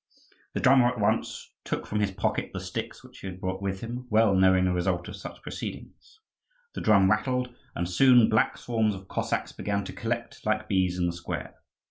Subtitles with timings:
[0.53, 3.81] The drummer at once took from his pocket the sticks which he had brought with
[3.81, 6.19] him, well knowing the result of such proceedings.
[6.73, 11.05] The drum rattled, and soon black swarms of Cossacks began to collect like bees in
[11.05, 11.53] the square.